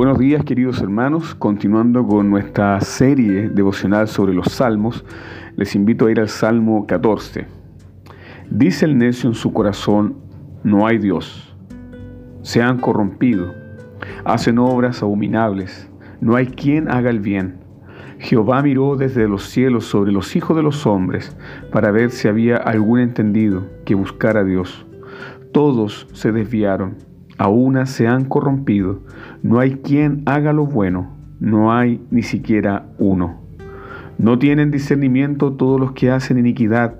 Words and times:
Buenos 0.00 0.18
días 0.18 0.46
queridos 0.46 0.80
hermanos, 0.80 1.34
continuando 1.34 2.06
con 2.06 2.30
nuestra 2.30 2.80
serie 2.80 3.50
devocional 3.50 4.08
sobre 4.08 4.32
los 4.32 4.46
salmos, 4.46 5.04
les 5.56 5.74
invito 5.74 6.06
a 6.06 6.10
ir 6.10 6.20
al 6.20 6.30
Salmo 6.30 6.86
14. 6.86 7.46
Dice 8.48 8.86
el 8.86 8.96
necio 8.96 9.28
en 9.28 9.34
su 9.34 9.52
corazón, 9.52 10.16
no 10.64 10.86
hay 10.86 10.96
Dios. 10.96 11.54
Se 12.40 12.62
han 12.62 12.78
corrompido, 12.78 13.52
hacen 14.24 14.58
obras 14.58 15.02
abominables, 15.02 15.90
no 16.22 16.34
hay 16.34 16.46
quien 16.46 16.90
haga 16.90 17.10
el 17.10 17.20
bien. 17.20 17.58
Jehová 18.18 18.62
miró 18.62 18.96
desde 18.96 19.28
los 19.28 19.50
cielos 19.50 19.84
sobre 19.84 20.12
los 20.12 20.34
hijos 20.34 20.56
de 20.56 20.62
los 20.62 20.86
hombres 20.86 21.36
para 21.70 21.90
ver 21.90 22.10
si 22.10 22.26
había 22.26 22.56
algún 22.56 23.00
entendido 23.00 23.66
que 23.84 23.94
buscara 23.94 24.40
a 24.40 24.44
Dios. 24.44 24.86
Todos 25.52 26.06
se 26.14 26.32
desviaron 26.32 27.09
a 27.40 27.48
una 27.48 27.86
se 27.86 28.06
han 28.06 28.26
corrompido. 28.26 29.00
No 29.42 29.60
hay 29.60 29.76
quien 29.76 30.22
haga 30.26 30.52
lo 30.52 30.66
bueno, 30.66 31.16
no 31.40 31.72
hay 31.72 32.04
ni 32.10 32.22
siquiera 32.22 32.84
uno. 32.98 33.40
No 34.18 34.38
tienen 34.38 34.70
discernimiento 34.70 35.54
todos 35.54 35.80
los 35.80 35.92
que 35.92 36.10
hacen 36.10 36.36
iniquidad, 36.36 36.96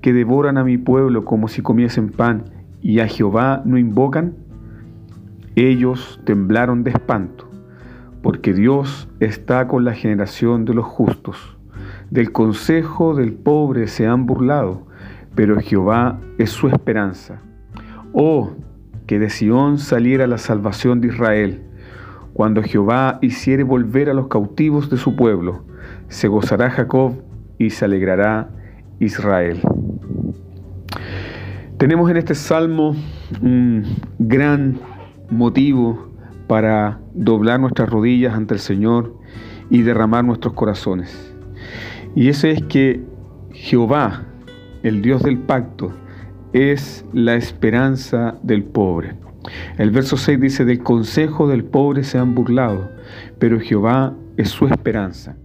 que 0.00 0.14
devoran 0.14 0.56
a 0.56 0.64
mi 0.64 0.78
pueblo 0.78 1.26
como 1.26 1.46
si 1.46 1.60
comiesen 1.60 2.08
pan, 2.08 2.44
y 2.80 3.00
a 3.00 3.06
Jehová 3.06 3.60
no 3.66 3.76
invocan. 3.76 4.32
Ellos 5.56 6.18
temblaron 6.24 6.84
de 6.84 6.92
espanto, 6.92 7.50
porque 8.22 8.54
Dios 8.54 9.10
está 9.20 9.68
con 9.68 9.84
la 9.84 9.92
generación 9.92 10.64
de 10.64 10.72
los 10.72 10.86
justos. 10.86 11.58
Del 12.08 12.32
consejo 12.32 13.14
del 13.14 13.34
pobre 13.34 13.88
se 13.88 14.06
han 14.06 14.24
burlado, 14.24 14.86
pero 15.34 15.60
Jehová 15.60 16.18
es 16.38 16.48
su 16.48 16.68
esperanza. 16.68 17.42
Oh, 18.14 18.52
que 19.12 19.18
de 19.18 19.28
Sión 19.28 19.76
saliera 19.76 20.26
la 20.26 20.38
salvación 20.38 21.02
de 21.02 21.08
Israel. 21.08 21.60
Cuando 22.32 22.62
Jehová 22.62 23.18
hiciere 23.20 23.62
volver 23.62 24.08
a 24.08 24.14
los 24.14 24.28
cautivos 24.28 24.88
de 24.88 24.96
su 24.96 25.16
pueblo, 25.16 25.66
se 26.08 26.28
gozará 26.28 26.70
Jacob 26.70 27.22
y 27.58 27.68
se 27.68 27.84
alegrará 27.84 28.48
Israel. 29.00 29.60
Tenemos 31.76 32.10
en 32.10 32.16
este 32.16 32.34
salmo 32.34 32.96
un 33.42 33.84
gran 34.18 34.80
motivo 35.28 36.08
para 36.46 36.98
doblar 37.12 37.60
nuestras 37.60 37.90
rodillas 37.90 38.32
ante 38.32 38.54
el 38.54 38.60
Señor 38.60 39.14
y 39.68 39.82
derramar 39.82 40.24
nuestros 40.24 40.54
corazones. 40.54 41.34
Y 42.14 42.30
ese 42.30 42.52
es 42.52 42.62
que 42.62 43.04
Jehová, 43.52 44.22
el 44.82 45.02
Dios 45.02 45.22
del 45.22 45.36
pacto, 45.36 45.92
es 46.52 47.04
la 47.12 47.34
esperanza 47.34 48.36
del 48.42 48.64
pobre. 48.64 49.14
El 49.78 49.90
verso 49.90 50.16
6 50.16 50.40
dice, 50.40 50.64
del 50.64 50.82
consejo 50.82 51.48
del 51.48 51.64
pobre 51.64 52.04
se 52.04 52.18
han 52.18 52.34
burlado, 52.34 52.90
pero 53.38 53.58
Jehová 53.58 54.14
es 54.36 54.50
su 54.50 54.66
esperanza. 54.66 55.36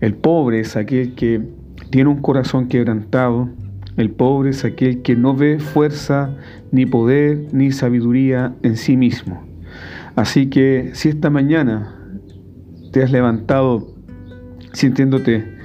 El 0.00 0.14
pobre 0.14 0.60
es 0.60 0.76
aquel 0.76 1.14
que 1.14 1.42
tiene 1.90 2.10
un 2.10 2.20
corazón 2.20 2.68
quebrantado, 2.68 3.48
el 3.96 4.10
pobre 4.10 4.50
es 4.50 4.64
aquel 4.64 5.02
que 5.02 5.16
no 5.16 5.34
ve 5.34 5.58
fuerza, 5.58 6.36
ni 6.70 6.86
poder, 6.86 7.46
ni 7.52 7.72
sabiduría 7.72 8.54
en 8.62 8.76
sí 8.76 8.96
mismo. 8.96 9.44
Así 10.14 10.48
que 10.48 10.90
si 10.94 11.08
esta 11.08 11.30
mañana 11.30 11.94
te 12.92 13.02
has 13.02 13.10
levantado 13.10 13.94
sintiéndote 14.72 15.57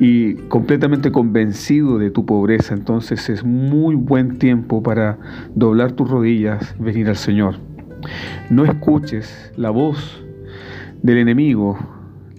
y 0.00 0.34
completamente 0.48 1.10
convencido 1.10 1.98
de 1.98 2.10
tu 2.10 2.24
pobreza, 2.24 2.74
entonces 2.74 3.28
es 3.28 3.44
muy 3.44 3.94
buen 3.96 4.38
tiempo 4.38 4.82
para 4.82 5.18
doblar 5.54 5.92
tus 5.92 6.08
rodillas, 6.08 6.74
venir 6.78 7.08
al 7.08 7.16
Señor. 7.16 7.56
No 8.48 8.64
escuches 8.64 9.52
la 9.56 9.70
voz 9.70 10.24
del 11.02 11.18
enemigo. 11.18 11.78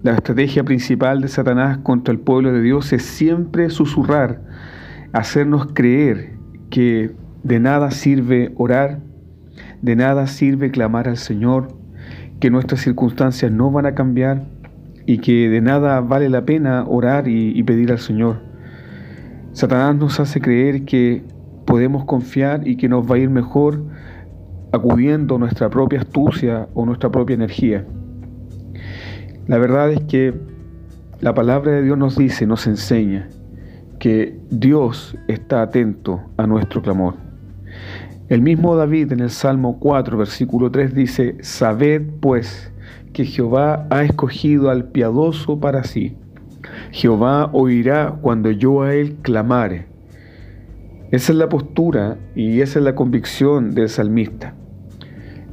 La 0.03 0.13
estrategia 0.13 0.63
principal 0.63 1.21
de 1.21 1.27
Satanás 1.27 1.79
contra 1.79 2.13
el 2.13 2.19
pueblo 2.19 2.53
de 2.53 2.61
Dios 2.61 2.93
es 2.93 3.03
siempre 3.03 3.69
susurrar, 3.69 4.41
hacernos 5.11 5.67
creer 5.73 6.37
que 6.69 7.11
de 7.43 7.59
nada 7.59 7.91
sirve 7.91 8.53
orar, 8.55 9.01
de 9.81 9.95
nada 9.97 10.27
sirve 10.27 10.71
clamar 10.71 11.09
al 11.09 11.17
Señor, 11.17 11.75
que 12.39 12.49
nuestras 12.49 12.81
circunstancias 12.81 13.51
no 13.51 13.71
van 13.71 13.85
a 13.85 13.95
cambiar, 13.95 14.45
y 15.09 15.17
que 15.17 15.49
de 15.49 15.59
nada 15.59 16.01
vale 16.01 16.29
la 16.29 16.45
pena 16.45 16.85
orar 16.87 17.27
y, 17.27 17.63
pedir 17.63 17.91
al 17.91 17.97
Señor. 17.97 18.43
Satanás 19.53 19.95
nos 19.95 20.19
hace 20.19 20.39
creer 20.39 20.85
que 20.85 21.23
podemos 21.65 22.05
confiar 22.05 22.67
y 22.67 22.77
que 22.77 22.87
nos 22.87 23.09
va 23.09 23.15
a 23.15 23.17
ir 23.17 23.31
mejor 23.31 23.81
acudiendo 24.71 25.37
a 25.37 25.39
nuestra 25.39 25.67
propia 25.71 26.01
astucia 26.01 26.67
o 26.75 26.85
nuestra 26.85 27.09
propia 27.09 27.33
energía. 27.33 27.87
La 29.47 29.57
verdad 29.57 29.91
es 29.91 30.01
que 30.01 30.35
la 31.21 31.33
palabra 31.33 31.71
de 31.71 31.81
Dios 31.81 31.97
nos 31.97 32.15
dice, 32.15 32.45
nos 32.45 32.67
enseña 32.67 33.29
que 33.97 34.37
Dios 34.51 35.17
está 35.27 35.63
atento 35.63 36.21
a 36.37 36.45
nuestro 36.45 36.83
clamor. 36.83 37.15
El 38.27 38.43
mismo 38.43 38.75
David 38.75 39.11
en 39.11 39.21
el 39.21 39.31
Salmo 39.31 39.79
4, 39.79 40.19
versículo 40.19 40.69
3 40.69 40.93
dice, 40.93 41.37
Sabed 41.41 42.03
pues 42.19 42.71
que 43.13 43.25
Jehová 43.25 43.87
ha 43.89 44.03
escogido 44.03 44.69
al 44.69 44.85
piadoso 44.85 45.59
para 45.59 45.83
sí. 45.83 46.15
Jehová 46.91 47.49
oirá 47.53 48.17
cuando 48.21 48.51
yo 48.51 48.81
a 48.83 48.93
él 48.93 49.17
clamare. 49.21 49.87
Esa 51.11 51.31
es 51.31 51.37
la 51.37 51.49
postura 51.49 52.17
y 52.35 52.61
esa 52.61 52.79
es 52.79 52.85
la 52.85 52.95
convicción 52.95 53.73
del 53.73 53.89
salmista. 53.89 54.53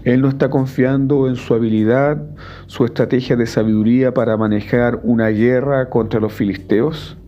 Él 0.05 0.21
no 0.21 0.29
está 0.29 0.51
confiando 0.51 1.29
en 1.29 1.37
su 1.37 1.55
habilidad, 1.55 2.23
su 2.67 2.85
estrategia 2.85 3.37
de 3.37 3.47
sabiduría 3.47 4.15
para 4.15 4.37
manejar 4.37 5.01
una 5.03 5.29
guerra 5.29 5.89
contra 5.89 6.21
los 6.21 6.33
filisteos. 6.33 7.19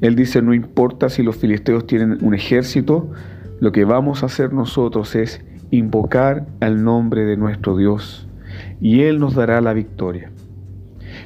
Él 0.00 0.16
dice, 0.16 0.42
no 0.42 0.52
importa 0.52 1.08
si 1.08 1.22
los 1.22 1.36
filisteos 1.36 1.86
tienen 1.86 2.18
un 2.22 2.34
ejército, 2.34 3.10
lo 3.60 3.70
que 3.70 3.84
vamos 3.84 4.22
a 4.22 4.26
hacer 4.26 4.52
nosotros 4.52 5.14
es 5.14 5.44
invocar 5.70 6.46
al 6.60 6.82
nombre 6.82 7.24
de 7.24 7.36
nuestro 7.36 7.76
Dios 7.76 8.26
y 8.80 9.02
Él 9.02 9.18
nos 9.18 9.34
dará 9.34 9.60
la 9.60 9.72
victoria. 9.72 10.30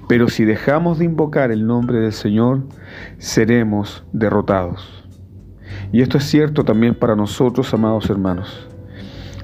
Pero 0.09 0.29
si 0.29 0.45
dejamos 0.45 0.99
de 0.99 1.05
invocar 1.05 1.51
el 1.51 1.67
nombre 1.67 2.01
del 2.01 2.13
Señor, 2.13 2.65
seremos 3.19 4.05
derrotados. 4.13 5.05
Y 5.93 6.03
esto 6.03 6.19
es 6.19 6.25
cierto 6.25 6.65
también 6.65 6.95
para 6.95 7.17
nosotros, 7.17 7.73
amados 7.75 8.11
hermanos. 8.11 8.69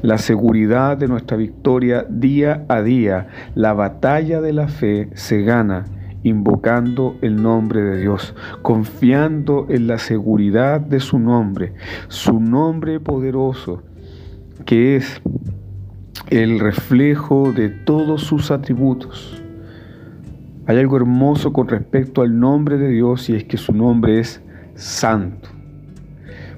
La 0.02 0.18
seguridad 0.18 0.96
de 0.96 1.08
nuestra 1.08 1.36
victoria 1.36 2.04
día 2.08 2.64
a 2.68 2.82
día, 2.82 3.28
la 3.54 3.72
batalla 3.72 4.40
de 4.40 4.52
la 4.52 4.68
fe 4.68 5.10
se 5.14 5.42
gana 5.42 5.84
invocando 6.22 7.16
el 7.22 7.40
nombre 7.40 7.82
de 7.82 8.00
Dios, 8.00 8.34
confiando 8.62 9.66
en 9.68 9.86
la 9.86 9.98
seguridad 9.98 10.80
de 10.80 11.00
su 11.00 11.18
nombre, 11.18 11.74
su 12.08 12.40
nombre 12.40 13.00
poderoso, 13.00 13.82
que 14.64 14.96
es 14.96 15.22
el 16.28 16.60
reflejo 16.60 17.52
de 17.52 17.68
todos 17.68 18.22
sus 18.22 18.50
atributos. 18.50 19.42
Hay 20.66 20.78
algo 20.78 20.96
hermoso 20.96 21.52
con 21.52 21.68
respecto 21.68 22.22
al 22.22 22.38
nombre 22.38 22.76
de 22.76 22.88
Dios 22.88 23.28
y 23.28 23.36
es 23.36 23.44
que 23.44 23.56
su 23.56 23.72
nombre 23.72 24.18
es 24.18 24.42
santo. 24.74 25.48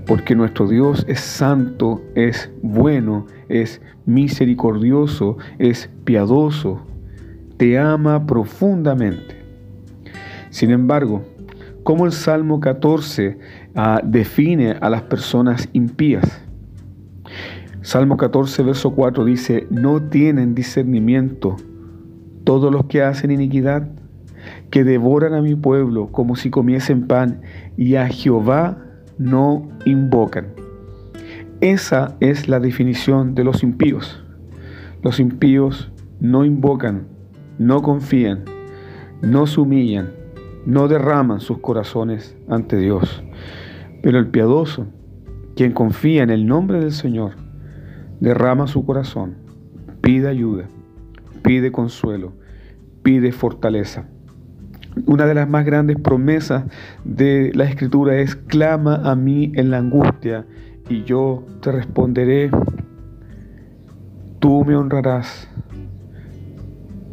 Porque 0.07 0.35
nuestro 0.35 0.67
Dios 0.67 1.05
es 1.09 1.21
santo, 1.21 2.03
es 2.15 2.51
bueno, 2.63 3.27
es 3.49 3.83
misericordioso, 4.07 5.37
es 5.59 5.91
piadoso, 6.05 6.81
te 7.59 7.79
ama 7.79 8.27
profundamente. 8.27 9.37
Sin 10.49 10.71
embargo, 10.71 11.23
¿cómo 11.83 12.07
el 12.07 12.13
Salmo 12.13 12.61
14 12.61 13.39
ah, 13.75 14.01
define 14.03 14.77
a 14.81 14.89
las 14.89 15.03
personas 15.03 15.69
impías? 15.75 16.48
Salmo 17.89 18.19
14, 18.19 18.65
verso 18.65 18.91
4 18.91 19.25
dice, 19.25 19.67
no 19.71 20.03
tienen 20.03 20.55
discernimiento 20.55 21.57
todos 22.45 22.71
los 22.71 22.85
que 22.85 23.01
hacen 23.01 23.31
iniquidad, 23.31 23.89
que 24.69 24.85
devoran 24.85 25.33
a 25.33 25.41
mi 25.41 25.55
pueblo 25.55 26.09
como 26.09 26.37
si 26.37 26.51
comiesen 26.51 27.07
pan, 27.07 27.41
y 27.79 27.95
a 27.95 28.07
Jehová 28.09 28.77
no 29.17 29.71
invocan. 29.87 30.49
Esa 31.63 32.15
es 32.21 32.47
la 32.47 32.61
definición 32.61 33.35
de 33.35 33.45
los 33.45 33.63
impíos. 33.63 34.23
Los 35.03 35.19
impíos 35.19 35.91
no 36.21 36.45
invocan, 36.45 37.07
no 37.57 37.81
confían, 37.81 38.45
no 39.23 39.47
se 39.47 39.63
humillan, 39.63 40.11
no 40.67 40.89
derraman 40.89 41.41
sus 41.41 41.57
corazones 41.61 42.37
ante 42.51 42.77
Dios. 42.77 43.25
Pero 44.03 44.19
el 44.19 44.27
piadoso, 44.27 44.89
quien 45.57 45.73
confía 45.73 46.23
en 46.23 46.29
el 46.29 46.47
nombre 46.47 46.81
del 46.81 46.93
Señor, 46.93 47.48
derrama 48.21 48.67
su 48.67 48.85
corazón, 48.85 49.37
pide 50.01 50.29
ayuda, 50.29 50.67
pide 51.43 51.73
consuelo, 51.73 52.33
pide 53.03 53.33
fortaleza. 53.33 54.09
Una 55.07 55.27
de 55.27 55.35
las 55.35 55.49
más 55.49 55.65
grandes 55.65 55.99
promesas 55.99 56.65
de 57.05 57.53
la 57.55 57.65
escritura 57.65 58.17
es, 58.17 58.35
clama 58.35 58.97
a 59.11 59.15
mí 59.15 59.53
en 59.55 59.71
la 59.71 59.79
angustia 59.79 60.47
y 60.89 61.05
yo 61.05 61.45
te 61.61 61.71
responderé, 61.71 62.51
tú 64.41 64.65
me 64.65 64.75
honrarás, 64.75 65.49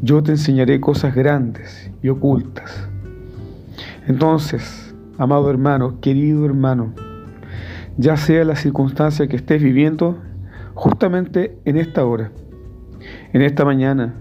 yo 0.01 0.23
te 0.23 0.31
enseñaré 0.31 0.79
cosas 0.79 1.15
grandes 1.15 1.91
y 2.01 2.09
ocultas. 2.09 2.89
Entonces, 4.07 4.95
amado 5.17 5.49
hermano, 5.49 5.99
querido 5.99 6.45
hermano, 6.45 6.93
ya 7.97 8.17
sea 8.17 8.43
la 8.43 8.55
circunstancia 8.55 9.27
que 9.27 9.35
estés 9.35 9.61
viviendo, 9.61 10.19
justamente 10.75 11.57
en 11.65 11.77
esta 11.77 12.05
hora, 12.05 12.31
en 13.33 13.41
esta 13.41 13.65
mañana, 13.65 14.13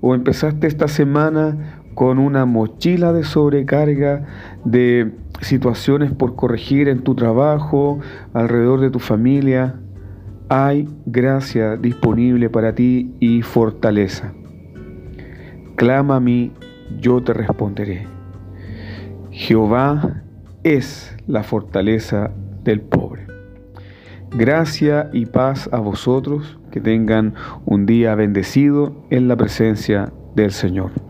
o 0.00 0.14
empezaste 0.14 0.66
esta 0.66 0.88
semana 0.88 1.82
con 1.94 2.18
una 2.18 2.46
mochila 2.46 3.12
de 3.12 3.24
sobrecarga 3.24 4.26
de 4.64 5.12
situaciones 5.40 6.12
por 6.12 6.36
corregir 6.36 6.88
en 6.88 7.02
tu 7.02 7.14
trabajo, 7.14 7.98
alrededor 8.32 8.80
de 8.80 8.90
tu 8.90 8.98
familia, 8.98 9.76
hay 10.48 10.88
gracia 11.06 11.76
disponible 11.76 12.48
para 12.50 12.74
ti 12.74 13.14
y 13.20 13.42
fortaleza. 13.42 14.32
Clama 15.76 16.16
a 16.16 16.20
mí, 16.20 16.52
yo 17.00 17.22
te 17.22 17.32
responderé. 17.32 18.06
Jehová 19.30 20.22
es 20.62 21.16
la 21.26 21.42
fortaleza 21.42 22.30
del 22.62 22.80
pobre. 22.80 23.05
Gracia 24.30 25.08
y 25.12 25.26
paz 25.26 25.68
a 25.72 25.78
vosotros, 25.78 26.58
que 26.70 26.80
tengan 26.80 27.34
un 27.64 27.86
día 27.86 28.14
bendecido 28.14 29.06
en 29.10 29.28
la 29.28 29.36
presencia 29.36 30.12
del 30.34 30.52
Señor. 30.52 31.05